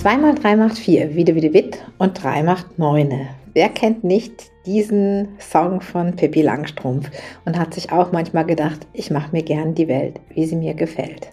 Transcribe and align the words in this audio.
2 0.00 0.16
mal 0.16 0.34
3 0.34 0.56
macht 0.56 0.78
4, 0.78 1.14
wieder 1.14 1.34
wieder 1.34 1.52
wit 1.52 1.84
und 1.98 2.22
3 2.22 2.42
macht 2.42 2.78
9. 2.78 3.28
Wer 3.52 3.68
kennt 3.68 4.02
nicht 4.02 4.50
diesen 4.64 5.28
Song 5.38 5.82
von 5.82 6.16
Pippi 6.16 6.40
Langstrumpf 6.40 7.10
und 7.44 7.58
hat 7.58 7.74
sich 7.74 7.92
auch 7.92 8.10
manchmal 8.10 8.46
gedacht, 8.46 8.86
ich 8.94 9.10
mache 9.10 9.28
mir 9.32 9.42
gern 9.42 9.74
die 9.74 9.88
Welt, 9.88 10.18
wie 10.30 10.46
sie 10.46 10.56
mir 10.56 10.72
gefällt. 10.72 11.28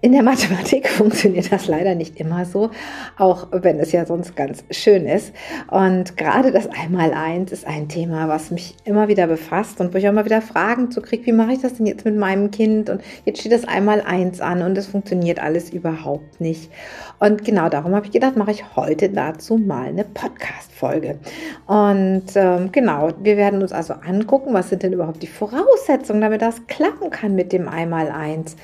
In 0.00 0.12
der 0.12 0.22
Mathematik 0.22 0.88
funktioniert 0.88 1.50
das 1.50 1.66
leider 1.66 1.96
nicht 1.96 2.20
immer 2.20 2.44
so, 2.44 2.70
auch 3.16 3.48
wenn 3.50 3.80
es 3.80 3.90
ja 3.90 4.06
sonst 4.06 4.36
ganz 4.36 4.62
schön 4.70 5.06
ist. 5.06 5.32
Und 5.68 6.16
gerade 6.16 6.52
das 6.52 6.68
Einmaleins 6.68 7.50
ist 7.50 7.66
ein 7.66 7.88
Thema, 7.88 8.28
was 8.28 8.52
mich 8.52 8.76
immer 8.84 9.08
wieder 9.08 9.26
befasst 9.26 9.80
und 9.80 9.92
wo 9.92 9.98
ich 9.98 10.06
auch 10.06 10.12
immer 10.12 10.24
wieder 10.24 10.40
Fragen 10.40 10.92
zu 10.92 11.02
kriege, 11.02 11.26
wie 11.26 11.32
mache 11.32 11.54
ich 11.54 11.62
das 11.62 11.74
denn 11.74 11.86
jetzt 11.86 12.04
mit 12.04 12.16
meinem 12.16 12.52
Kind? 12.52 12.90
Und 12.90 13.02
jetzt 13.24 13.40
steht 13.40 13.50
das 13.50 13.66
Einmaleins 13.66 14.40
an 14.40 14.62
und 14.62 14.78
es 14.78 14.86
funktioniert 14.86 15.40
alles 15.40 15.70
überhaupt 15.70 16.40
nicht. 16.40 16.70
Und 17.18 17.44
genau 17.44 17.68
darum 17.68 17.96
habe 17.96 18.06
ich 18.06 18.12
gedacht, 18.12 18.36
mache 18.36 18.52
ich 18.52 18.76
heute 18.76 19.08
dazu 19.08 19.56
mal 19.56 19.88
eine 19.88 20.04
Podcast-Folge. 20.04 21.18
Und 21.66 22.26
ähm, 22.36 22.70
genau, 22.70 23.10
wir 23.20 23.36
werden 23.36 23.62
uns 23.62 23.72
also 23.72 23.94
angucken, 23.94 24.54
was 24.54 24.68
sind 24.68 24.84
denn 24.84 24.92
überhaupt 24.92 25.24
die 25.24 25.26
Voraussetzungen, 25.26 26.20
damit 26.20 26.40
das 26.40 26.64
klappen 26.68 27.10
kann 27.10 27.34
mit 27.34 27.52
dem 27.52 27.66
Einmaleins. 27.68 28.54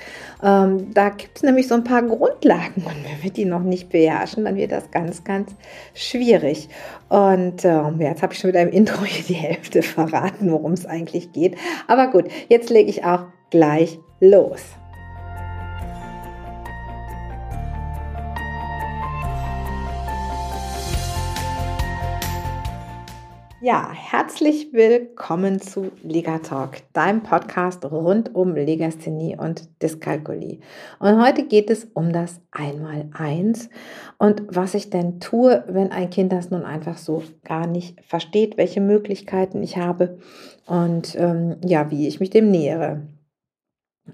Ähm, 0.41 0.95
da 0.95 1.11
gibt 1.24 1.38
es 1.38 1.42
nämlich 1.42 1.69
so 1.69 1.74
ein 1.74 1.84
paar 1.84 2.02
Grundlagen 2.02 2.83
und 2.84 3.02
wenn 3.02 3.23
wir 3.23 3.30
die 3.30 3.46
noch 3.46 3.62
nicht 3.62 3.88
beherrschen, 3.88 4.45
dann 4.45 4.56
wird 4.56 4.73
das 4.73 4.91
ganz, 4.91 5.24
ganz 5.24 5.55
schwierig. 5.95 6.69
Und 7.09 7.64
ähm, 7.64 7.98
jetzt 7.98 8.23
habe 8.23 8.34
ich 8.34 8.38
schon 8.38 8.48
wieder 8.48 8.60
im 8.60 8.69
Intro 8.69 9.05
hier 9.05 9.24
die 9.24 9.33
Hälfte 9.33 9.83
verraten, 9.83 10.52
worum 10.52 10.73
es 10.73 10.84
eigentlich 10.84 11.33
geht. 11.33 11.56
Aber 11.87 12.09
gut, 12.09 12.27
jetzt 12.50 12.69
lege 12.69 12.91
ich 12.91 13.05
auch 13.05 13.25
gleich 13.50 13.98
los. 14.20 14.61
Ja, 23.65 23.91
herzlich 23.95 24.75
willkommen 24.75 25.59
zu 25.59 25.91
Liga 26.03 26.41
Talk, 26.41 26.83
deinem 26.93 27.23
Podcast 27.23 27.83
rund 27.87 28.34
um 28.34 28.55
Legasthenie 28.55 29.39
und 29.39 29.71
Dyskalkulie. 29.83 30.59
Und 30.98 31.19
heute 31.19 31.47
geht 31.47 31.71
es 31.71 31.87
um 31.95 32.12
das 32.12 32.43
Einmaleins 32.51 33.71
und 34.19 34.43
was 34.51 34.75
ich 34.75 34.91
denn 34.91 35.19
tue, 35.19 35.65
wenn 35.67 35.93
ein 35.93 36.11
Kind 36.11 36.31
das 36.31 36.51
nun 36.51 36.67
einfach 36.67 36.98
so 36.98 37.23
gar 37.43 37.67
nicht 37.67 38.05
versteht, 38.05 38.59
welche 38.59 38.83
Möglichkeiten 38.83 39.62
ich 39.62 39.78
habe 39.78 40.19
und 40.67 41.17
ähm, 41.19 41.56
ja, 41.65 41.91
wie 41.91 42.06
ich 42.06 42.21
mich 42.21 42.28
dem 42.28 42.51
nähere. 42.51 43.01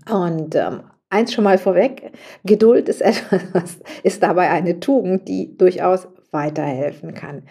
Und 0.09 0.55
ähm, 0.55 0.85
eins 1.09 1.33
schon 1.33 1.43
mal 1.43 1.59
vorweg, 1.59 2.13
Geduld 2.45 2.89
ist 2.89 3.01
etwas, 3.03 3.81
ist 4.05 4.23
dabei 4.23 4.49
eine 4.51 4.79
Tugend, 4.79 5.27
die 5.27 5.59
durchaus 5.59 6.07
weiterhelfen 6.31 7.15
kann. 7.15 7.43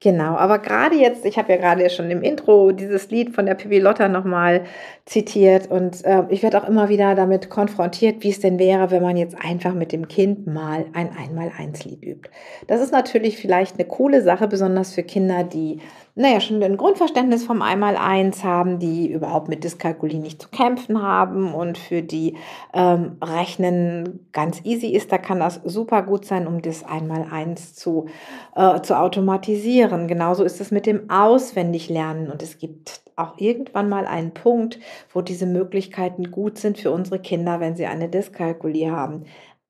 Genau, 0.00 0.36
aber 0.36 0.58
gerade 0.58 0.94
jetzt, 0.94 1.24
ich 1.24 1.38
habe 1.38 1.52
ja 1.52 1.58
gerade 1.58 1.88
schon 1.88 2.10
im 2.10 2.22
Intro 2.22 2.70
dieses 2.70 3.08
Lied 3.10 3.34
von 3.34 3.46
der 3.46 3.54
Pippi 3.54 3.78
Lotta 3.78 4.08
nochmal 4.08 4.64
zitiert 5.06 5.70
und 5.70 6.04
äh, 6.04 6.24
ich 6.28 6.42
werde 6.42 6.62
auch 6.62 6.68
immer 6.68 6.90
wieder 6.90 7.14
damit 7.14 7.48
konfrontiert, 7.48 8.22
wie 8.22 8.28
es 8.28 8.40
denn 8.40 8.58
wäre, 8.58 8.90
wenn 8.90 9.02
man 9.02 9.16
jetzt 9.16 9.36
einfach 9.42 9.72
mit 9.72 9.92
dem 9.92 10.06
Kind 10.06 10.46
mal 10.46 10.84
ein 10.92 11.16
Einmal-Eins-Lied 11.16 12.04
übt. 12.04 12.28
Das 12.66 12.82
ist 12.82 12.92
natürlich 12.92 13.38
vielleicht 13.38 13.78
eine 13.78 13.88
coole 13.88 14.20
Sache, 14.20 14.48
besonders 14.48 14.92
für 14.92 15.02
Kinder, 15.02 15.44
die 15.44 15.80
naja, 16.18 16.40
schon 16.40 16.62
ein 16.62 16.78
Grundverständnis 16.78 17.44
vom 17.44 17.60
Einmaleins 17.60 18.42
haben, 18.42 18.78
die 18.78 19.12
überhaupt 19.12 19.48
mit 19.48 19.62
Dyskalkulie 19.64 20.18
nicht 20.18 20.40
zu 20.40 20.48
kämpfen 20.48 21.02
haben 21.02 21.52
und 21.52 21.76
für 21.76 22.00
die 22.02 22.38
ähm, 22.72 23.18
Rechnen 23.22 24.26
ganz 24.32 24.62
easy 24.64 24.88
ist, 24.88 25.12
da 25.12 25.18
kann 25.18 25.40
das 25.40 25.60
super 25.64 26.02
gut 26.02 26.24
sein, 26.24 26.46
um 26.46 26.62
das 26.62 26.84
Einmaleins 26.84 27.74
zu, 27.74 28.06
äh, 28.54 28.80
zu 28.80 28.98
automatisieren. 28.98 30.08
Genauso 30.08 30.42
ist 30.42 30.58
es 30.58 30.70
mit 30.70 30.86
dem 30.86 31.10
Auswendiglernen 31.10 32.30
und 32.30 32.42
es 32.42 32.56
gibt 32.56 33.02
auch 33.14 33.34
irgendwann 33.36 33.90
mal 33.90 34.06
einen 34.06 34.32
Punkt, 34.32 34.78
wo 35.12 35.20
diese 35.20 35.44
Möglichkeiten 35.44 36.30
gut 36.30 36.56
sind 36.56 36.78
für 36.78 36.92
unsere 36.92 37.18
Kinder, 37.18 37.60
wenn 37.60 37.76
sie 37.76 37.84
eine 37.84 38.08
Dyskalkulie 38.08 38.90
haben. 38.90 39.24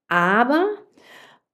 Aber 0.08 0.66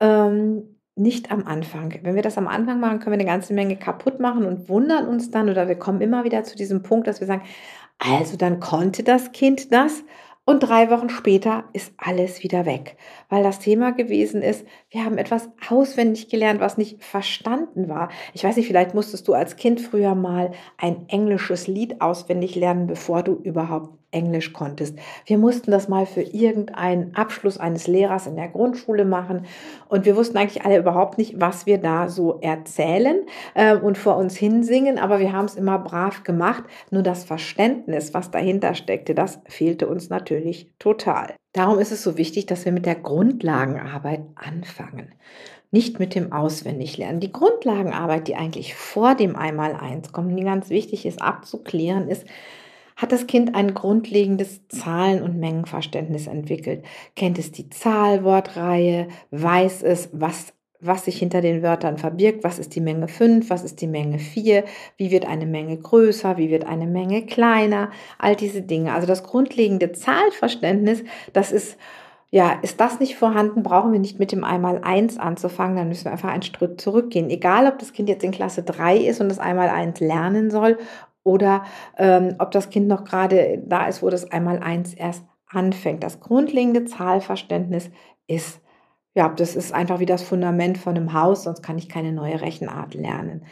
ähm, 0.00 0.71
nicht 0.94 1.30
am 1.30 1.46
Anfang. 1.46 1.98
Wenn 2.02 2.14
wir 2.14 2.22
das 2.22 2.38
am 2.38 2.48
Anfang 2.48 2.80
machen, 2.80 2.98
können 2.98 3.12
wir 3.12 3.20
eine 3.20 3.30
ganze 3.30 3.54
Menge 3.54 3.76
kaputt 3.76 4.20
machen 4.20 4.44
und 4.44 4.68
wundern 4.68 5.06
uns 5.08 5.30
dann 5.30 5.48
oder 5.48 5.68
wir 5.68 5.76
kommen 5.76 6.00
immer 6.00 6.24
wieder 6.24 6.44
zu 6.44 6.56
diesem 6.56 6.82
Punkt, 6.82 7.06
dass 7.06 7.20
wir 7.20 7.26
sagen, 7.26 7.42
also 7.98 8.36
dann 8.36 8.60
konnte 8.60 9.02
das 9.02 9.32
Kind 9.32 9.72
das 9.72 10.04
und 10.44 10.60
drei 10.60 10.90
Wochen 10.90 11.08
später 11.08 11.64
ist 11.72 11.92
alles 11.98 12.42
wieder 12.42 12.66
weg, 12.66 12.96
weil 13.28 13.44
das 13.44 13.60
Thema 13.60 13.92
gewesen 13.92 14.42
ist, 14.42 14.66
wir 14.90 15.04
haben 15.04 15.16
etwas 15.16 15.48
auswendig 15.68 16.28
gelernt, 16.28 16.60
was 16.60 16.76
nicht 16.76 17.02
verstanden 17.02 17.88
war. 17.88 18.10
Ich 18.34 18.42
weiß 18.42 18.56
nicht, 18.56 18.66
vielleicht 18.66 18.92
musstest 18.92 19.28
du 19.28 19.34
als 19.34 19.54
Kind 19.54 19.80
früher 19.80 20.16
mal 20.16 20.50
ein 20.78 21.08
englisches 21.08 21.68
Lied 21.68 22.00
auswendig 22.00 22.56
lernen, 22.56 22.88
bevor 22.88 23.22
du 23.22 23.34
überhaupt 23.34 24.01
Englisch 24.12 24.52
konntest. 24.52 24.96
Wir 25.26 25.38
mussten 25.38 25.70
das 25.70 25.88
mal 25.88 26.06
für 26.06 26.22
irgendeinen 26.22 27.14
Abschluss 27.14 27.58
eines 27.58 27.86
Lehrers 27.86 28.26
in 28.26 28.36
der 28.36 28.48
Grundschule 28.48 29.04
machen 29.04 29.46
und 29.88 30.04
wir 30.04 30.16
wussten 30.16 30.36
eigentlich 30.36 30.64
alle 30.64 30.78
überhaupt 30.78 31.18
nicht, 31.18 31.40
was 31.40 31.66
wir 31.66 31.78
da 31.78 32.08
so 32.08 32.38
erzählen 32.40 33.26
äh, 33.54 33.74
und 33.74 33.98
vor 33.98 34.16
uns 34.16 34.36
hinsingen, 34.36 34.98
aber 34.98 35.18
wir 35.18 35.32
haben 35.32 35.46
es 35.46 35.56
immer 35.56 35.78
brav 35.78 36.22
gemacht. 36.22 36.64
Nur 36.90 37.02
das 37.02 37.24
Verständnis, 37.24 38.14
was 38.14 38.30
dahinter 38.30 38.74
steckte, 38.74 39.14
das 39.14 39.40
fehlte 39.48 39.88
uns 39.88 40.10
natürlich 40.10 40.70
total. 40.78 41.34
Darum 41.52 41.78
ist 41.78 41.92
es 41.92 42.02
so 42.02 42.16
wichtig, 42.16 42.46
dass 42.46 42.64
wir 42.64 42.72
mit 42.72 42.86
der 42.86 42.94
Grundlagenarbeit 42.94 44.22
anfangen 44.36 45.12
nicht 45.72 45.98
mit 45.98 46.14
dem 46.14 46.32
Auswendiglernen. 46.32 47.18
Die 47.18 47.32
Grundlagenarbeit, 47.32 48.28
die 48.28 48.36
eigentlich 48.36 48.74
vor 48.74 49.14
dem 49.14 49.36
Einmaleins 49.36 50.12
kommt, 50.12 50.38
die 50.38 50.44
ganz 50.44 50.68
wichtig 50.68 51.06
ist 51.06 51.22
abzuklären, 51.22 52.08
ist, 52.08 52.26
hat 52.96 53.12
das 53.12 53.26
Kind 53.26 53.54
ein 53.54 53.74
grundlegendes 53.74 54.68
Zahlen- 54.68 55.22
und 55.22 55.38
Mengenverständnis 55.38 56.26
entwickelt, 56.26 56.84
kennt 57.16 57.38
es 57.38 57.52
die 57.52 57.70
Zahlwortreihe, 57.70 59.08
weiß 59.30 59.82
es, 59.82 60.10
was 60.12 60.52
was 60.84 61.04
sich 61.04 61.16
hinter 61.16 61.40
den 61.40 61.62
Wörtern 61.62 61.96
verbirgt, 61.96 62.42
was 62.42 62.58
ist 62.58 62.74
die 62.74 62.80
Menge 62.80 63.06
5, 63.06 63.48
was 63.48 63.62
ist 63.62 63.80
die 63.80 63.86
Menge 63.86 64.18
4, 64.18 64.64
wie 64.96 65.12
wird 65.12 65.24
eine 65.24 65.46
Menge 65.46 65.78
größer, 65.78 66.36
wie 66.36 66.50
wird 66.50 66.66
eine 66.66 66.86
Menge 66.86 67.24
kleiner, 67.24 67.90
all 68.18 68.34
diese 68.34 68.62
Dinge. 68.62 68.92
Also 68.92 69.06
das 69.06 69.22
grundlegende 69.22 69.92
Zahlverständnis, 69.92 71.04
das 71.32 71.52
ist 71.52 71.78
ja, 72.34 72.58
ist 72.62 72.80
das 72.80 72.98
nicht 72.98 73.16
vorhanden, 73.16 73.62
brauchen 73.62 73.92
wir 73.92 74.00
nicht 74.00 74.18
mit 74.18 74.32
dem 74.32 74.42
einmal 74.42 74.80
eins 74.82 75.18
anzufangen, 75.18 75.76
dann 75.76 75.88
müssen 75.88 76.06
wir 76.06 76.12
einfach 76.12 76.30
einen 76.30 76.42
Schritt 76.42 76.80
zurückgehen. 76.80 77.28
Egal, 77.28 77.66
ob 77.66 77.78
das 77.78 77.92
Kind 77.92 78.08
jetzt 78.08 78.24
in 78.24 78.30
Klasse 78.30 78.62
3 78.62 78.96
ist 78.96 79.20
und 79.20 79.28
das 79.28 79.38
einmal 79.38 79.68
eins 79.68 80.00
lernen 80.00 80.50
soll 80.50 80.78
oder 81.24 81.64
ähm, 81.96 82.34
ob 82.38 82.50
das 82.50 82.70
Kind 82.70 82.88
noch 82.88 83.04
gerade 83.04 83.62
da 83.64 83.86
ist, 83.86 84.02
wo 84.02 84.10
das 84.10 84.30
einmal 84.30 84.58
eins 84.58 84.94
erst 84.94 85.24
anfängt. 85.48 86.02
Das 86.02 86.20
grundlegende 86.20 86.84
Zahlverständnis 86.84 87.90
ist, 88.26 88.60
ja, 89.14 89.28
das 89.28 89.56
ist 89.56 89.74
einfach 89.74 90.00
wie 90.00 90.06
das 90.06 90.22
Fundament 90.22 90.78
von 90.78 90.96
einem 90.96 91.12
Haus, 91.12 91.44
sonst 91.44 91.62
kann 91.62 91.78
ich 91.78 91.88
keine 91.88 92.12
neue 92.12 92.40
Rechenart 92.40 92.94
lernen. 92.94 93.44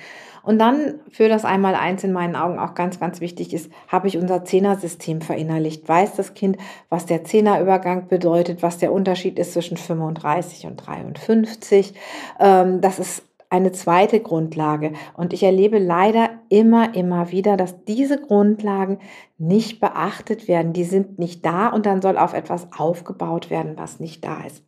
Und 0.43 0.59
dann 0.59 1.01
für 1.11 1.29
das 1.29 1.45
Einmaleins 1.45 2.03
in 2.03 2.13
meinen 2.13 2.35
Augen 2.35 2.59
auch 2.59 2.75
ganz, 2.75 2.99
ganz 2.99 3.21
wichtig 3.21 3.53
ist, 3.53 3.71
habe 3.89 4.09
ich 4.09 4.17
unser 4.17 4.43
Zehnersystem 4.43 5.21
verinnerlicht. 5.21 5.87
Weiß 5.87 6.17
das 6.17 6.33
Kind, 6.33 6.57
was 6.89 7.05
der 7.05 7.25
Zehnerübergang 7.25 8.09
bedeutet, 8.09 8.63
was 8.63 8.79
der 8.79 8.93
Unterschied 8.93 9.39
ist 9.39 9.53
zwischen 9.53 9.77
35 9.77 10.67
und 10.67 10.77
53. 10.77 11.95
Ähm, 12.41 12.81
das 12.81 12.99
ist 12.99 13.23
eine 13.51 13.73
zweite 13.73 14.21
Grundlage. 14.21 14.93
Und 15.15 15.33
ich 15.33 15.43
erlebe 15.43 15.79
leider 15.79 16.31
immer, 16.49 16.95
immer 16.95 17.33
wieder, 17.33 17.57
dass 17.57 17.85
diese 17.85 18.21
Grundlagen 18.21 18.99
nicht 19.39 19.81
beachtet 19.81 20.49
werden. 20.49 20.73
Die 20.73 20.85
sind 20.85 21.19
nicht 21.19 21.45
da 21.45 21.69
und 21.69 21.85
dann 21.85 22.01
soll 22.01 22.17
auf 22.17 22.33
etwas 22.33 22.69
aufgebaut 22.73 23.51
werden, 23.51 23.75
was 23.77 24.01
nicht 24.01 24.25
da 24.25 24.45
ist. 24.45 24.65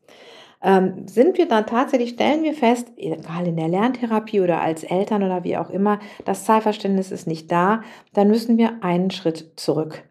Ähm, 0.64 1.06
sind 1.08 1.38
wir 1.38 1.49
dann 1.49 1.67
tatsächlich, 1.67 2.11
stellen 2.11 2.44
wir 2.44 2.55
fest, 2.55 2.93
egal 2.96 3.49
in 3.49 3.56
der 3.56 3.69
Lerntherapie 3.69 4.40
oder 4.40 4.61
als 4.61 4.84
Eltern 4.84 5.25
oder 5.25 5.43
wie 5.43 5.56
auch 5.56 5.70
immer, 5.70 5.99
das 6.25 6.44
Zahlverständnis 6.44 7.11
ist 7.11 7.26
nicht 7.26 7.50
da, 7.50 7.82
dann 8.12 8.29
müssen 8.29 8.58
wir 8.58 8.82
einen 8.82 9.11
Schritt 9.11 9.52
zurück. 9.56 10.05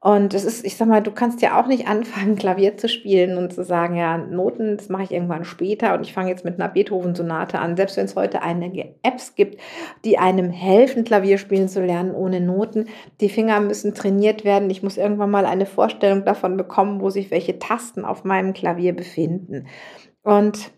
Und 0.00 0.32
es 0.32 0.44
ist, 0.44 0.64
ich 0.64 0.76
sag 0.76 0.86
mal, 0.86 1.02
du 1.02 1.10
kannst 1.10 1.42
ja 1.42 1.60
auch 1.60 1.66
nicht 1.66 1.88
anfangen, 1.88 2.36
Klavier 2.38 2.76
zu 2.76 2.88
spielen 2.88 3.36
und 3.36 3.52
zu 3.52 3.64
sagen, 3.64 3.96
ja, 3.96 4.16
Noten, 4.16 4.76
das 4.76 4.88
mache 4.88 5.02
ich 5.02 5.12
irgendwann 5.12 5.44
später 5.44 5.94
und 5.94 6.02
ich 6.02 6.12
fange 6.12 6.30
jetzt 6.30 6.44
mit 6.44 6.54
einer 6.54 6.68
Beethoven-Sonate 6.68 7.58
an. 7.58 7.76
Selbst 7.76 7.96
wenn 7.96 8.04
es 8.04 8.14
heute 8.14 8.42
einige 8.42 8.94
Apps 9.02 9.34
gibt, 9.34 9.60
die 10.04 10.18
einem 10.18 10.50
helfen, 10.50 11.02
Klavier 11.02 11.38
spielen 11.38 11.68
zu 11.68 11.84
lernen 11.84 12.14
ohne 12.14 12.40
Noten. 12.40 12.86
Die 13.20 13.28
Finger 13.28 13.60
müssen 13.60 13.92
trainiert 13.92 14.44
werden. 14.44 14.70
Ich 14.70 14.84
muss 14.84 14.96
irgendwann 14.96 15.32
mal 15.32 15.46
eine 15.46 15.66
Vorstellung 15.66 16.24
davon 16.24 16.56
bekommen, 16.56 17.00
wo 17.00 17.10
sich 17.10 17.32
welche 17.32 17.58
Tasten 17.58 18.04
auf 18.04 18.22
meinem 18.22 18.52
Klavier 18.52 18.94
befinden. 18.94 19.66
Und 20.22 20.70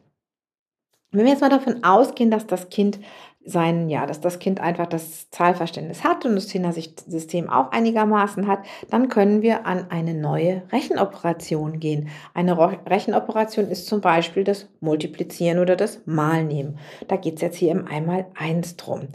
wenn 1.12 1.24
wir 1.24 1.32
jetzt 1.32 1.40
mal 1.40 1.50
davon 1.50 1.82
ausgehen, 1.82 2.30
dass 2.30 2.46
das 2.46 2.70
Kind 2.70 3.00
sein, 3.44 3.88
ja, 3.88 4.06
dass 4.06 4.20
das 4.20 4.38
Kind 4.38 4.60
einfach 4.60 4.86
das 4.86 5.30
Zahlverständnis 5.30 6.04
hat 6.04 6.24
und 6.26 6.34
das 6.34 6.48
Zehner-System 6.48 7.48
auch 7.48 7.72
einigermaßen 7.72 8.46
hat, 8.46 8.60
dann 8.90 9.08
können 9.08 9.42
wir 9.42 9.66
an 9.66 9.86
eine 9.90 10.14
neue 10.14 10.62
Rechenoperation 10.72 11.80
gehen. 11.80 12.08
Eine 12.34 12.58
Rechenoperation 12.86 13.68
ist 13.68 13.86
zum 13.86 14.00
Beispiel 14.00 14.44
das 14.44 14.68
Multiplizieren 14.80 15.58
oder 15.58 15.76
das 15.76 16.00
Malnehmen. 16.04 16.78
Da 17.08 17.16
geht 17.16 17.36
es 17.36 17.40
jetzt 17.40 17.56
hier 17.56 17.72
im 17.72 17.86
Einmal-Eins 17.86 18.76
drum. 18.76 19.08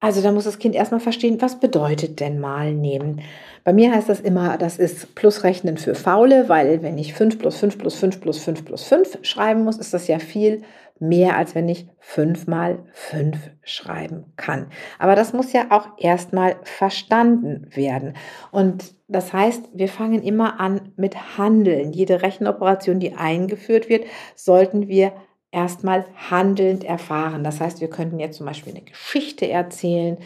Also 0.00 0.20
da 0.20 0.32
muss 0.32 0.44
das 0.44 0.58
Kind 0.58 0.74
erstmal 0.74 0.98
verstehen, 0.98 1.40
was 1.40 1.60
bedeutet 1.60 2.18
denn 2.18 2.40
mal 2.40 2.74
nehmen. 2.74 3.20
Bei 3.62 3.72
mir 3.72 3.94
heißt 3.94 4.08
das 4.08 4.18
immer, 4.18 4.58
das 4.58 4.76
ist 4.78 5.14
Plusrechnen 5.14 5.76
für 5.76 5.94
Faule, 5.94 6.48
weil 6.48 6.82
wenn 6.82 6.98
ich 6.98 7.14
5 7.14 7.38
plus 7.38 7.58
5 7.58 7.78
plus 7.78 7.94
5 7.94 8.20
plus 8.20 8.38
5 8.42 8.64
plus 8.64 8.82
5 8.82 9.18
schreiben 9.22 9.62
muss, 9.62 9.78
ist 9.78 9.94
das 9.94 10.08
ja 10.08 10.18
viel 10.18 10.62
mehr, 11.02 11.36
als 11.36 11.54
wenn 11.54 11.68
ich 11.68 11.88
5 11.98 12.46
mal 12.46 12.84
5 12.92 13.36
schreiben 13.64 14.32
kann. 14.36 14.68
Aber 14.98 15.16
das 15.16 15.32
muss 15.32 15.52
ja 15.52 15.66
auch 15.70 15.88
erstmal 15.98 16.56
verstanden 16.62 17.66
werden. 17.74 18.14
Und 18.52 18.94
das 19.08 19.32
heißt, 19.32 19.70
wir 19.74 19.88
fangen 19.88 20.22
immer 20.22 20.60
an 20.60 20.92
mit 20.96 21.36
Handeln. 21.36 21.92
Jede 21.92 22.22
Rechenoperation, 22.22 23.00
die 23.00 23.14
eingeführt 23.14 23.88
wird, 23.88 24.04
sollten 24.36 24.88
wir 24.88 25.12
erstmal 25.50 26.06
handelnd 26.30 26.84
erfahren. 26.84 27.42
Das 27.42 27.60
heißt, 27.60 27.80
wir 27.80 27.90
könnten 27.90 28.20
jetzt 28.20 28.38
zum 28.38 28.46
Beispiel 28.46 28.72
eine 28.72 28.84
Geschichte 28.84 29.50
erzählen, 29.50 30.18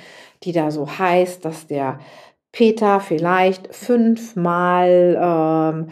die 0.43 0.53
da 0.53 0.71
so 0.71 0.87
heißt, 0.99 1.45
dass 1.45 1.67
der 1.67 1.99
Peter 2.53 3.01
vielleicht 3.01 3.75
fünfmal 3.75 5.19
ähm, 5.21 5.89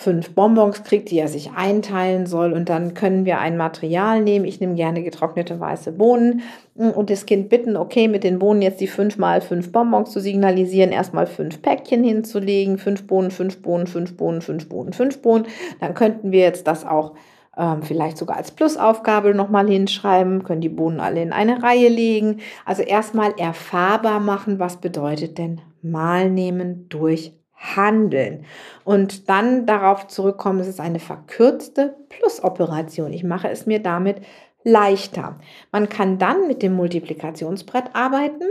fünf 0.00 0.32
Bonbons 0.32 0.84
kriegt, 0.84 1.10
die 1.10 1.18
er 1.18 1.26
sich 1.26 1.50
einteilen 1.56 2.26
soll. 2.26 2.52
Und 2.52 2.68
dann 2.68 2.94
können 2.94 3.24
wir 3.24 3.40
ein 3.40 3.56
Material 3.56 4.22
nehmen. 4.22 4.44
Ich 4.44 4.60
nehme 4.60 4.76
gerne 4.76 5.02
getrocknete 5.02 5.58
weiße 5.58 5.90
Bohnen 5.90 6.42
und 6.76 7.10
das 7.10 7.26
Kind 7.26 7.48
bitten, 7.48 7.76
okay, 7.76 8.06
mit 8.06 8.22
den 8.22 8.38
Bohnen 8.38 8.62
jetzt 8.62 8.80
die 8.80 8.86
fünf 8.86 9.18
mal 9.18 9.40
fünf 9.40 9.72
Bonbons 9.72 10.12
zu 10.12 10.20
signalisieren, 10.20 10.92
erstmal 10.92 11.26
fünf 11.26 11.62
Päckchen 11.62 12.04
hinzulegen, 12.04 12.78
fünf 12.78 13.08
Bohnen, 13.08 13.32
fünf 13.32 13.60
Bohnen, 13.60 13.88
fünf 13.88 14.16
Bohnen, 14.16 14.40
fünf 14.40 14.68
Bohnen, 14.68 14.92
fünf 14.92 15.20
Bohnen. 15.20 15.46
Dann 15.80 15.94
könnten 15.94 16.30
wir 16.30 16.42
jetzt 16.42 16.68
das 16.68 16.86
auch 16.86 17.14
ähm, 17.56 17.82
vielleicht 17.82 18.18
sogar 18.18 18.36
als 18.36 18.52
Plusaufgabe 18.52 19.34
nochmal 19.34 19.68
hinschreiben, 19.68 20.44
können 20.44 20.60
die 20.60 20.68
Bohnen 20.68 21.00
alle 21.00 21.20
in 21.22 21.32
eine 21.32 21.60
Reihe 21.60 21.88
legen. 21.88 22.38
Also 22.64 22.82
erstmal 22.82 23.32
erfahrbar 23.36 24.20
machen, 24.20 24.60
was 24.60 24.76
bedeutet 24.76 25.38
denn 25.38 25.60
mal 25.82 26.30
nehmen 26.30 26.88
durch 26.88 27.32
Handeln. 27.58 28.44
Und 28.84 29.28
dann 29.28 29.66
darauf 29.66 30.06
zurückkommen, 30.06 30.60
es 30.60 30.68
ist 30.68 30.80
eine 30.80 31.00
verkürzte 31.00 31.96
Plusoperation. 32.08 33.12
Ich 33.12 33.24
mache 33.24 33.48
es 33.48 33.66
mir 33.66 33.80
damit 33.80 34.22
leichter. 34.64 35.38
Man 35.72 35.88
kann 35.88 36.18
dann 36.18 36.46
mit 36.46 36.62
dem 36.62 36.74
Multiplikationsbrett 36.74 37.94
arbeiten 37.94 38.44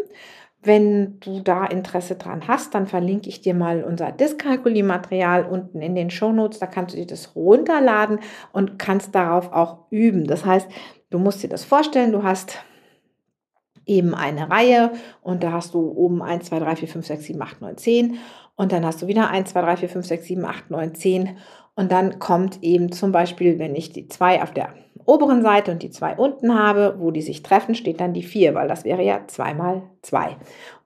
wenn 0.68 1.20
du 1.20 1.40
da 1.40 1.66
Interesse 1.66 2.16
dran 2.16 2.48
hast, 2.48 2.76
dann 2.76 2.88
verlinke 2.88 3.30
ich 3.30 3.42
dir 3.42 3.54
mal 3.54 3.84
unser 3.84 4.12
Dyskalkulie-Material 4.12 5.46
unten 5.46 5.82
in 5.82 5.96
den 5.96 6.10
Shownotes. 6.10 6.60
Da 6.60 6.68
kannst 6.68 6.94
du 6.94 7.00
dir 7.00 7.08
das 7.08 7.36
runterladen 7.36 8.20
und 8.52 8.78
kannst 8.80 9.16
darauf 9.16 9.52
auch 9.54 9.86
üben. 9.90 10.26
Das 10.26 10.46
heißt, 10.46 10.68
du 11.10 11.20
musst 11.20 11.42
dir 11.42 11.50
das 11.50 11.64
vorstellen, 11.64 12.12
du 12.12 12.24
hast 12.24 12.58
eben 13.86 14.14
eine 14.14 14.50
Reihe 14.50 14.92
und 15.22 15.44
da 15.44 15.54
hast 15.54 15.74
du 15.74 15.92
oben 15.92 16.22
1, 16.22 16.48
2, 16.48 16.60
3, 16.60 16.76
4, 16.76 16.88
5, 16.90 17.08
6, 17.08 17.24
7, 17.24 17.42
8, 17.42 17.62
9, 17.62 17.78
10 17.78 18.18
und 18.58 18.74
dann 18.74 18.86
hast 18.86 19.02
du 19.02 19.08
wieder 19.08 19.30
1, 19.30 19.52
2, 19.52 19.62
3, 19.62 19.78
4, 19.78 19.90
5, 19.90 20.06
6, 20.06 20.26
7, 20.26 20.46
8, 20.46 20.72
9, 20.72 20.96
10 20.96 21.38
und 21.76 21.92
dann 21.92 22.20
kommt 22.20 22.62
eben 22.62 22.92
zum 22.92 23.14
Beispiel, 23.14 23.60
wenn 23.60 23.76
ich 23.76 23.94
die 23.94 24.10
2 24.10 24.44
auf 24.44 24.52
der 24.52 24.74
oberen 25.06 25.42
Seite 25.42 25.72
und 25.72 25.84
die 25.84 25.92
2 25.92 26.16
unten 26.16 26.54
habe, 26.54 26.96
wo 27.00 27.12
die 27.12 27.22
sich 27.22 27.44
treffen, 27.44 27.76
steht 27.76 28.02
dann 28.02 28.14
die 28.14 28.24
4, 28.24 28.54
weil 28.56 28.68
das 28.68 28.84
wäre 28.84 29.04
ja 29.04 29.22
2 29.26 29.54
mal 29.54 29.84
2. 30.02 30.36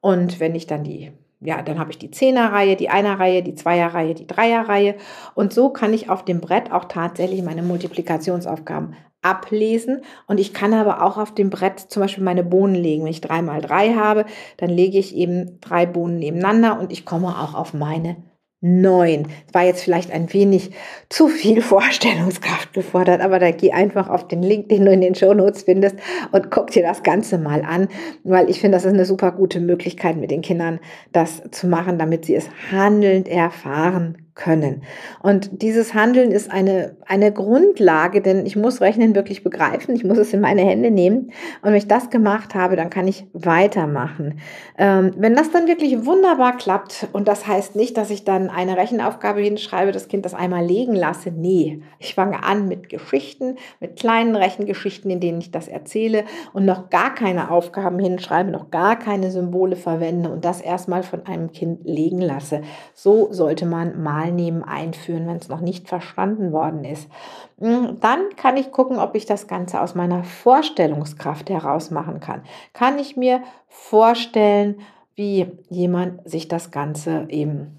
Und 0.01 0.39
wenn 0.39 0.53
ich 0.53 0.67
dann 0.67 0.83
die 0.83 1.11
ja, 1.43 1.63
dann 1.63 1.79
habe 1.79 1.89
ich 1.89 1.97
die 1.97 2.11
Zehnerreihe, 2.11 2.75
die 2.75 2.89
Einerreihe, 2.89 3.41
die 3.41 3.55
Zweierreihe, 3.55 4.13
die 4.13 4.27
Dreierreihe. 4.27 4.95
Und 5.33 5.51
so 5.51 5.69
kann 5.69 5.91
ich 5.91 6.07
auf 6.07 6.23
dem 6.23 6.39
Brett 6.39 6.71
auch 6.71 6.85
tatsächlich 6.85 7.41
meine 7.41 7.63
Multiplikationsaufgaben 7.63 8.95
ablesen. 9.21 10.01
Und 10.27 10.39
ich 10.39 10.53
kann 10.53 10.73
aber 10.73 11.03
auch 11.03 11.17
auf 11.17 11.33
dem 11.33 11.49
Brett 11.49 11.79
zum 11.79 12.01
Beispiel 12.01 12.23
meine 12.23 12.43
Bohnen 12.43 12.75
legen. 12.75 13.03
Wenn 13.03 13.11
ich 13.11 13.21
drei 13.21 13.41
mal 13.41 13.61
drei 13.61 13.93
habe, 13.93 14.25
dann 14.57 14.69
lege 14.69 14.97
ich 14.97 15.15
eben 15.15 15.59
drei 15.61 15.85
Bohnen 15.85 16.19
nebeneinander 16.19 16.79
und 16.79 16.91
ich 16.91 17.05
komme 17.05 17.27
auch 17.27 17.53
auf 17.53 17.73
meine 17.73 18.17
neun. 18.61 19.23
Das 19.47 19.53
war 19.53 19.63
jetzt 19.63 19.83
vielleicht 19.83 20.11
ein 20.11 20.31
wenig 20.33 20.71
zu 21.09 21.27
viel 21.27 21.61
Vorstellungskraft 21.61 22.73
gefordert, 22.73 23.21
aber 23.21 23.39
da 23.39 23.51
geh 23.51 23.71
einfach 23.71 24.07
auf 24.07 24.27
den 24.27 24.43
Link, 24.43 24.69
den 24.69 24.85
du 24.85 24.91
in 24.91 25.01
den 25.01 25.15
Show 25.15 25.33
Notes 25.33 25.63
findest 25.63 25.95
und 26.31 26.51
guck 26.51 26.67
dir 26.67 26.83
das 26.83 27.03
Ganze 27.03 27.37
mal 27.37 27.63
an, 27.63 27.87
weil 28.23 28.49
ich 28.49 28.61
finde, 28.61 28.75
das 28.77 28.85
ist 28.85 28.93
eine 28.93 29.05
super 29.05 29.31
gute 29.31 29.59
Möglichkeit 29.59 30.17
mit 30.17 30.31
den 30.31 30.41
Kindern, 30.41 30.79
das 31.11 31.41
zu 31.49 31.67
machen, 31.67 31.97
damit 31.97 32.25
sie 32.25 32.35
es 32.35 32.47
handelnd 32.71 33.27
erfahren 33.27 34.20
können. 34.33 34.83
Und 35.21 35.61
dieses 35.61 35.93
Handeln 35.93 36.31
ist 36.31 36.51
eine, 36.51 36.95
eine 37.05 37.31
Grundlage, 37.31 38.21
denn 38.21 38.45
ich 38.45 38.55
muss 38.55 38.79
Rechnen 38.79 39.13
wirklich 39.13 39.43
begreifen, 39.43 39.95
ich 39.95 40.05
muss 40.05 40.17
es 40.17 40.33
in 40.33 40.39
meine 40.39 40.61
Hände 40.61 40.89
nehmen. 40.89 41.31
Und 41.61 41.69
wenn 41.69 41.75
ich 41.75 41.87
das 41.87 42.09
gemacht 42.09 42.55
habe, 42.55 42.75
dann 42.75 42.89
kann 42.89 43.07
ich 43.07 43.25
weitermachen. 43.33 44.39
Ähm, 44.77 45.11
wenn 45.17 45.35
das 45.35 45.51
dann 45.51 45.67
wirklich 45.67 46.05
wunderbar 46.05 46.55
klappt, 46.55 47.07
und 47.11 47.27
das 47.27 47.45
heißt 47.45 47.75
nicht, 47.75 47.97
dass 47.97 48.09
ich 48.09 48.23
dann 48.23 48.49
eine 48.49 48.77
Rechenaufgabe 48.77 49.41
hinschreibe, 49.41 49.91
das 49.91 50.07
Kind 50.07 50.25
das 50.25 50.33
einmal 50.33 50.65
legen 50.65 50.95
lasse, 50.95 51.31
nee, 51.31 51.81
ich 51.99 52.15
fange 52.15 52.43
an 52.43 52.67
mit 52.67 52.89
Geschichten, 52.89 53.55
mit 53.79 53.97
kleinen 53.97 54.35
Rechengeschichten, 54.35 55.11
in 55.11 55.19
denen 55.19 55.41
ich 55.41 55.51
das 55.51 55.67
erzähle 55.67 56.23
und 56.53 56.65
noch 56.65 56.89
gar 56.89 57.13
keine 57.13 57.51
Aufgaben 57.51 57.99
hinschreibe, 57.99 58.49
noch 58.49 58.71
gar 58.71 58.97
keine 58.97 59.29
Symbole 59.29 59.75
verwende 59.75 60.29
und 60.29 60.45
das 60.45 60.61
erstmal 60.61 61.03
von 61.03 61.25
einem 61.25 61.51
Kind 61.51 61.81
legen 61.83 62.21
lasse. 62.21 62.61
So 62.93 63.27
sollte 63.31 63.65
man 63.65 64.01
mal 64.01 64.20
Teilnehmen 64.21 64.63
einführen, 64.63 65.27
wenn 65.27 65.37
es 65.37 65.49
noch 65.49 65.61
nicht 65.61 65.87
verstanden 65.87 66.51
worden 66.51 66.83
ist. 66.83 67.09
Hm, 67.59 67.97
dann 67.99 68.19
kann 68.35 68.57
ich 68.57 68.71
gucken, 68.71 68.99
ob 68.99 69.15
ich 69.15 69.25
das 69.25 69.47
Ganze 69.47 69.81
aus 69.81 69.95
meiner 69.95 70.23
Vorstellungskraft 70.23 71.49
heraus 71.49 71.91
machen 71.91 72.19
kann. 72.19 72.43
Kann 72.73 72.99
ich 72.99 73.17
mir 73.17 73.41
vorstellen, 73.67 74.79
wie 75.15 75.47
jemand 75.69 76.27
sich 76.29 76.47
das 76.47 76.71
Ganze 76.71 77.25
eben 77.29 77.77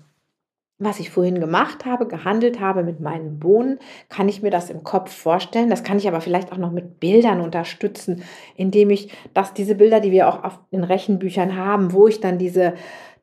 was 0.85 0.99
ich 0.99 1.11
vorhin 1.11 1.39
gemacht 1.39 1.85
habe, 1.85 2.09
gehandelt 2.09 2.59
habe 2.59 2.83
mit 2.83 2.99
meinen 2.99 3.39
Bohnen, 3.39 3.79
kann 4.09 4.29
ich 4.29 4.43
mir 4.43 4.51
das 4.51 4.69
im 4.69 4.83
Kopf 4.83 5.13
vorstellen. 5.13 5.71
Das 5.71 5.85
kann 5.85 5.97
ich 5.97 6.09
aber 6.09 6.21
vielleicht 6.21 6.51
auch 6.51 6.57
noch 6.57 6.73
mit 6.73 6.99
Bildern 6.99 7.41
unterstützen, 7.41 8.25
indem 8.57 8.91
ich 8.91 9.13
dass 9.33 9.55
diese 9.55 9.77
Bilder, 9.77 10.01
die 10.01 10.11
wir 10.11 10.29
auch 10.29 10.43
auf 10.43 10.59
den 10.73 10.83
Rechenbüchern 10.83 11.57
haben, 11.57 11.93
wo 11.93 12.09
ich 12.09 12.19
dann 12.19 12.37
diese 12.37 12.75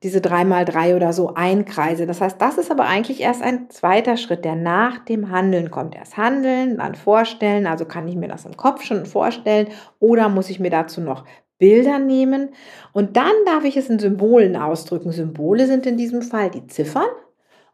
diese 0.03 0.19
3x3 0.19 0.95
oder 0.95 1.11
so 1.11 1.33
einkreise. 1.33 2.05
Das 2.05 2.21
heißt, 2.21 2.41
das 2.41 2.57
ist 2.57 2.71
aber 2.71 2.85
eigentlich 2.85 3.21
erst 3.21 3.41
ein 3.41 3.69
zweiter 3.69 4.17
Schritt, 4.17 4.45
der 4.45 4.55
nach 4.55 4.99
dem 4.99 5.29
Handeln 5.29 5.71
kommt. 5.71 5.95
Erst 5.95 6.17
handeln, 6.17 6.77
dann 6.77 6.95
vorstellen, 6.95 7.67
also 7.67 7.85
kann 7.85 8.07
ich 8.07 8.15
mir 8.15 8.29
das 8.29 8.45
im 8.45 8.55
Kopf 8.55 8.83
schon 8.83 9.05
vorstellen 9.05 9.67
oder 9.99 10.29
muss 10.29 10.49
ich 10.49 10.59
mir 10.59 10.69
dazu 10.69 11.01
noch 11.01 11.25
Bilder 11.57 11.99
nehmen 11.99 12.51
und 12.93 13.17
dann 13.17 13.33
darf 13.45 13.65
ich 13.65 13.75
es 13.75 13.89
in 13.89 13.99
Symbolen 13.99 14.55
ausdrücken. 14.55 15.11
Symbole 15.11 15.67
sind 15.67 15.85
in 15.85 15.97
diesem 15.97 16.21
Fall 16.21 16.49
die 16.49 16.65
Ziffern, 16.67 17.09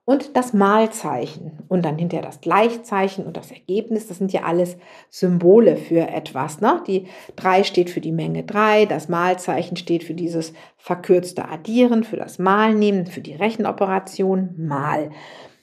und 0.05 0.38
das 0.38 0.53
Malzeichen 0.53 1.63
und 1.67 1.83
dann 1.83 1.97
hinterher 1.97 2.25
das 2.25 2.39
Gleichzeichen 2.39 3.25
und 3.25 3.35
das 3.35 3.51
Ergebnis. 3.51 4.07
Das 4.07 4.19
sind 4.19 4.31
ja 4.31 4.43
alles 4.43 4.77
Symbole 5.09 5.77
für 5.77 6.07
etwas. 6.07 6.62
Ne? 6.62 6.81
Die 6.88 7.07
3 7.35 7.63
steht 7.63 7.89
für 7.89 8.01
die 8.01 8.12
Menge 8.12 8.43
3, 8.43 8.85
das 8.85 9.09
Malzeichen 9.09 9.77
steht 9.77 10.03
für 10.03 10.13
dieses 10.13 10.53
verkürzte 10.77 11.50
Addieren, 11.50 12.03
für 12.03 12.17
das 12.17 12.38
Malnehmen, 12.38 13.07
für 13.07 13.21
die 13.21 13.33
Rechenoperation 13.33 14.53
Mal. 14.57 15.09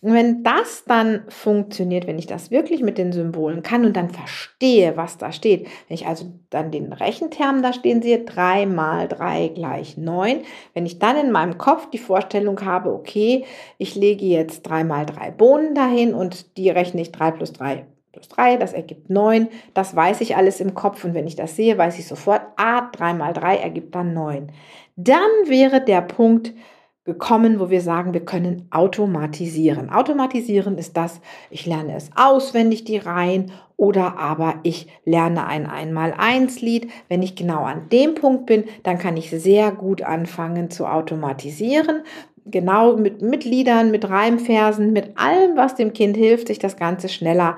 Und 0.02 0.14
wenn 0.14 0.42
das 0.42 0.84
dann 0.84 1.22
funktioniert, 1.28 2.08
wenn 2.08 2.18
ich 2.18 2.26
das 2.26 2.50
wirklich 2.50 2.82
mit 2.82 2.98
den 2.98 3.12
Symbolen 3.12 3.62
kann 3.62 3.84
und 3.84 3.96
dann 3.96 4.10
verstehe, 4.10 4.96
was 4.96 5.16
da 5.16 5.30
steht, 5.30 5.68
wenn 5.86 5.94
ich 5.94 6.08
also 6.08 6.26
dann 6.50 6.72
den 6.72 6.92
Rechenterm 6.92 7.62
da 7.62 7.72
stehen 7.72 8.02
sehe, 8.02 8.24
3 8.24 8.66
mal 8.66 9.06
3 9.06 9.48
gleich 9.54 9.96
9, 9.96 10.40
wenn 10.74 10.86
ich 10.86 10.98
dann 10.98 11.16
in 11.16 11.30
meinem 11.30 11.56
Kopf 11.56 11.88
die 11.90 11.98
Vorstellung 11.98 12.60
habe, 12.64 12.92
okay, 12.92 13.44
ich 13.78 13.94
lege 13.94 14.26
jetzt 14.26 14.64
3 14.64 14.82
mal 14.82 15.06
3 15.06 15.30
Bohnen 15.30 15.76
dahin 15.76 16.14
und 16.14 16.56
die 16.56 16.68
rechne 16.68 17.00
ich 17.00 17.12
3 17.12 17.30
plus 17.30 17.52
3 17.52 17.86
plus 18.10 18.26
3, 18.26 18.56
das 18.56 18.72
ergibt 18.72 19.08
9, 19.08 19.46
das 19.72 19.94
weiß 19.94 20.20
ich 20.20 20.36
alles 20.36 20.58
im 20.58 20.74
Kopf 20.74 21.04
und 21.04 21.14
wenn 21.14 21.28
ich 21.28 21.36
das 21.36 21.54
sehe, 21.54 21.78
weiß 21.78 21.96
ich 22.00 22.08
sofort, 22.08 22.42
ah, 22.56 22.90
3 22.90 23.14
mal 23.14 23.32
3 23.32 23.56
ergibt 23.58 23.94
dann 23.94 24.14
9. 24.14 24.50
Dann 24.96 25.30
wäre 25.46 25.80
der 25.80 26.02
Punkt, 26.02 26.52
gekommen, 27.04 27.58
wo 27.58 27.68
wir 27.68 27.80
sagen, 27.80 28.14
wir 28.14 28.24
können 28.24 28.68
automatisieren. 28.70 29.90
Automatisieren 29.90 30.78
ist 30.78 30.96
das, 30.96 31.20
ich 31.50 31.66
lerne 31.66 31.96
es 31.96 32.10
auswendig, 32.14 32.84
die 32.84 32.98
Reihen, 32.98 33.52
oder 33.76 34.16
aber 34.16 34.60
ich 34.62 34.86
lerne 35.04 35.44
ein 35.44 35.66
Einmal-Eins-Lied. 35.66 36.88
Wenn 37.08 37.20
ich 37.20 37.34
genau 37.34 37.64
an 37.64 37.88
dem 37.90 38.14
Punkt 38.14 38.46
bin, 38.46 38.64
dann 38.84 38.98
kann 38.98 39.16
ich 39.16 39.30
sehr 39.30 39.72
gut 39.72 40.02
anfangen 40.02 40.70
zu 40.70 40.86
automatisieren. 40.86 42.02
Genau 42.44 42.96
mit, 42.96 43.22
mit 43.22 43.44
Liedern, 43.44 43.90
mit 43.90 44.08
Reimversen, 44.08 44.92
mit 44.92 45.18
allem, 45.18 45.56
was 45.56 45.74
dem 45.74 45.92
Kind 45.92 46.16
hilft, 46.16 46.46
sich 46.46 46.60
das 46.60 46.76
Ganze 46.76 47.08
schneller 47.08 47.56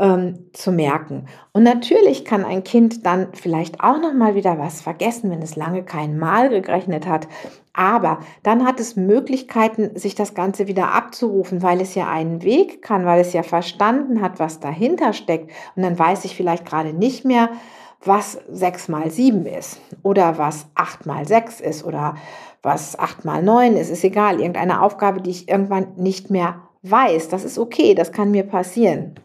ähm, 0.00 0.46
zu 0.54 0.72
merken. 0.72 1.26
Und 1.52 1.62
natürlich 1.62 2.24
kann 2.24 2.44
ein 2.44 2.64
Kind 2.64 3.04
dann 3.04 3.28
vielleicht 3.34 3.80
auch 3.80 4.00
noch 4.00 4.14
mal 4.14 4.34
wieder 4.34 4.58
was 4.58 4.80
vergessen, 4.80 5.30
wenn 5.30 5.42
es 5.42 5.56
lange 5.56 5.84
kein 5.84 6.18
Mal 6.18 6.48
gerechnet 6.48 7.06
hat. 7.06 7.28
Aber 7.74 8.20
dann 8.42 8.66
hat 8.66 8.80
es 8.80 8.96
Möglichkeiten, 8.96 9.96
sich 9.96 10.14
das 10.14 10.34
Ganze 10.34 10.66
wieder 10.66 10.92
abzurufen, 10.92 11.62
weil 11.62 11.80
es 11.80 11.94
ja 11.94 12.08
einen 12.08 12.42
Weg 12.42 12.82
kann, 12.82 13.04
weil 13.04 13.20
es 13.20 13.34
ja 13.34 13.42
verstanden 13.42 14.22
hat, 14.22 14.40
was 14.40 14.58
dahinter 14.58 15.12
steckt. 15.12 15.52
Und 15.76 15.82
dann 15.82 15.98
weiß 15.98 16.24
ich 16.24 16.34
vielleicht 16.34 16.64
gerade 16.64 16.94
nicht 16.94 17.24
mehr, 17.24 17.50
was 18.02 18.38
6 18.50 18.88
mal 18.88 19.10
7 19.10 19.44
ist 19.44 19.80
oder 20.02 20.38
was 20.38 20.66
8 20.74 21.04
mal 21.04 21.28
6 21.28 21.60
ist 21.60 21.84
oder 21.84 22.14
was 22.62 22.98
8 22.98 23.26
mal 23.26 23.42
9 23.42 23.76
ist. 23.76 23.90
Ist 23.90 24.04
egal, 24.04 24.40
irgendeine 24.40 24.80
Aufgabe, 24.80 25.20
die 25.20 25.30
ich 25.30 25.48
irgendwann 25.48 25.88
nicht 25.96 26.30
mehr 26.30 26.62
weiß. 26.82 27.28
Das 27.28 27.44
ist 27.44 27.58
okay, 27.58 27.94
das 27.94 28.12
kann 28.12 28.30
mir 28.30 28.44
passieren. 28.44 29.16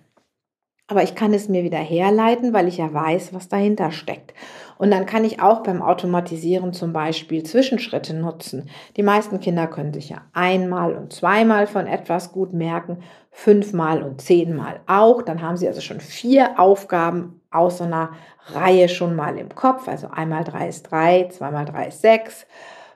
Aber 0.88 1.01
ich 1.01 1.15
kann 1.15 1.34
es 1.34 1.50
mir 1.50 1.63
wieder 1.63 1.80
herleiten, 1.80 2.54
weil 2.54 2.68
ich 2.68 2.77
ja 2.77 2.94
weiß, 2.94 3.34
was 3.34 3.50
dahinter 3.50 3.92
steckt. 3.92 4.36
Und 4.77 4.92
dann 4.92 5.08
kann 5.08 5.24
ich 5.24 5.42
auch 5.42 5.63
beim 5.63 5.82
Automatisieren 5.82 6.74
zum 6.74 6.94
Beispiel 6.94 7.44
Zwischenschritte 7.44 8.13
nutzen. 8.13 8.70
Die 8.96 9.04
meisten 9.04 9.39
Kinder 9.39 9.65
können 9.65 9.94
sich 9.94 10.10
ja 10.10 10.22
einmal 10.34 10.94
und 10.94 11.12
zweimal 11.12 11.65
von 11.65 11.88
etwas 11.88 12.32
gut 12.32 12.54
merken, 12.54 13.00
fünfmal 13.32 14.04
und 14.04 14.22
zehnmal 14.22 14.82
auch. 14.86 15.24
Dann 15.24 15.42
haben 15.42 15.58
sie 15.58 15.68
also 15.68 15.82
schon 15.82 16.01
vier 16.01 16.60
Aufgaben 16.60 17.42
aus 17.50 17.80
so 17.80 17.86
einer 17.86 18.12
Reihe 18.48 18.88
schon 18.88 19.15
mal 19.15 19.38
im 19.39 19.50
Kopf. 19.50 19.88
Also 19.88 20.10
einmal 20.12 20.44
drei 20.44 20.68
ist 20.68 20.84
drei, 20.92 21.30
zweimal 21.32 21.65
drei 21.65 21.88
ist 21.88 22.01
sechs, 22.01 22.46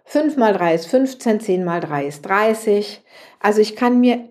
fünfmal 0.04 0.54
drei 0.54 0.76
ist 0.76 0.86
15, 0.88 1.40
zehnmal 1.40 1.80
drei 1.80 2.06
ist 2.06 2.22
30. 2.22 3.04
Also 3.40 3.62
ich 3.62 3.76
kann 3.76 4.00
mir 4.00 4.30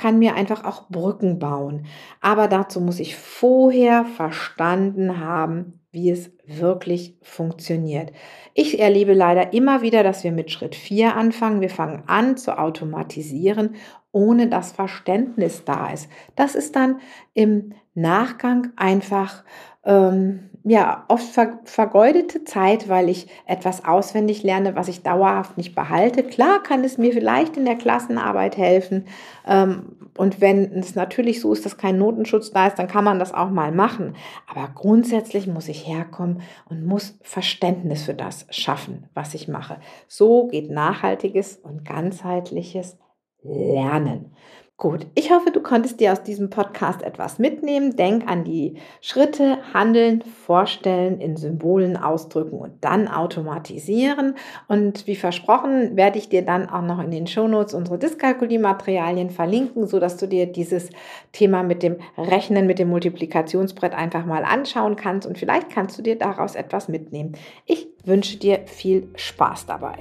kann 0.00 0.18
mir 0.18 0.34
einfach 0.34 0.64
auch 0.64 0.88
Brücken 0.88 1.38
bauen. 1.38 1.84
Aber 2.22 2.48
dazu 2.48 2.80
muss 2.80 3.00
ich 3.00 3.16
vorher 3.16 4.06
verstanden 4.06 5.20
haben, 5.20 5.80
wie 5.92 6.10
es 6.10 6.32
wirklich 6.46 7.18
funktioniert. 7.20 8.10
Ich 8.54 8.80
erlebe 8.80 9.12
leider 9.12 9.52
immer 9.52 9.82
wieder, 9.82 10.02
dass 10.02 10.24
wir 10.24 10.32
mit 10.32 10.50
Schritt 10.50 10.74
4 10.74 11.16
anfangen. 11.16 11.60
Wir 11.60 11.68
fangen 11.68 12.04
an 12.06 12.38
zu 12.38 12.58
automatisieren, 12.58 13.74
ohne 14.10 14.48
dass 14.48 14.72
Verständnis 14.72 15.64
da 15.64 15.90
ist. 15.90 16.08
Das 16.34 16.54
ist 16.54 16.76
dann 16.76 17.00
im 17.34 17.74
Nachgang 17.94 18.72
einfach 18.76 19.44
ähm, 19.84 20.49
ja, 20.62 21.04
oft 21.08 21.24
ver 21.24 21.58
vergeudete 21.64 22.44
Zeit, 22.44 22.88
weil 22.88 23.08
ich 23.08 23.28
etwas 23.46 23.84
auswendig 23.84 24.42
lerne, 24.42 24.76
was 24.76 24.88
ich 24.88 25.02
dauerhaft 25.02 25.56
nicht 25.56 25.74
behalte. 25.74 26.22
Klar 26.22 26.62
kann 26.62 26.84
es 26.84 26.98
mir 26.98 27.12
vielleicht 27.12 27.56
in 27.56 27.64
der 27.64 27.76
Klassenarbeit 27.76 28.56
helfen. 28.56 29.06
Ähm, 29.46 29.96
und 30.18 30.40
wenn 30.40 30.72
es 30.72 30.94
natürlich 30.94 31.40
so 31.40 31.52
ist, 31.52 31.64
dass 31.64 31.78
kein 31.78 31.96
Notenschutz 31.96 32.50
da 32.50 32.66
ist, 32.66 32.78
dann 32.78 32.88
kann 32.88 33.04
man 33.04 33.18
das 33.18 33.32
auch 33.32 33.48
mal 33.48 33.72
machen. 33.72 34.16
Aber 34.46 34.68
grundsätzlich 34.74 35.46
muss 35.46 35.68
ich 35.68 35.86
herkommen 35.86 36.42
und 36.68 36.84
muss 36.84 37.18
Verständnis 37.22 38.02
für 38.02 38.14
das 38.14 38.46
schaffen, 38.50 39.08
was 39.14 39.34
ich 39.34 39.48
mache. 39.48 39.78
So 40.08 40.48
geht 40.48 40.70
nachhaltiges 40.70 41.56
und 41.56 41.86
ganzheitliches 41.86 42.98
Lernen. 43.42 44.34
Gut, 44.80 45.06
ich 45.14 45.30
hoffe, 45.30 45.50
du 45.50 45.60
konntest 45.60 46.00
dir 46.00 46.10
aus 46.10 46.22
diesem 46.22 46.48
Podcast 46.48 47.02
etwas 47.02 47.38
mitnehmen. 47.38 47.96
Denk 47.96 48.26
an 48.26 48.44
die 48.44 48.78
Schritte, 49.02 49.58
handeln, 49.74 50.22
vorstellen, 50.22 51.20
in 51.20 51.36
Symbolen 51.36 51.98
ausdrücken 51.98 52.56
und 52.56 52.72
dann 52.80 53.06
automatisieren. 53.06 54.36
Und 54.68 55.06
wie 55.06 55.16
versprochen, 55.16 55.98
werde 55.98 56.16
ich 56.16 56.30
dir 56.30 56.40
dann 56.40 56.66
auch 56.66 56.80
noch 56.80 56.98
in 56.98 57.10
den 57.10 57.26
Shownotes 57.26 57.74
unsere 57.74 57.98
Dyskalkulie-Materialien 57.98 59.28
verlinken, 59.28 59.86
sodass 59.86 60.16
du 60.16 60.26
dir 60.26 60.46
dieses 60.46 60.88
Thema 61.32 61.62
mit 61.62 61.82
dem 61.82 61.98
Rechnen, 62.16 62.66
mit 62.66 62.78
dem 62.78 62.88
Multiplikationsbrett 62.88 63.92
einfach 63.92 64.24
mal 64.24 64.44
anschauen 64.44 64.96
kannst 64.96 65.28
und 65.28 65.36
vielleicht 65.36 65.68
kannst 65.68 65.98
du 65.98 66.02
dir 66.02 66.16
daraus 66.16 66.54
etwas 66.54 66.88
mitnehmen. 66.88 67.32
Ich 67.66 67.88
wünsche 68.06 68.38
dir 68.38 68.60
viel 68.64 69.10
Spaß 69.14 69.66
dabei. 69.66 69.98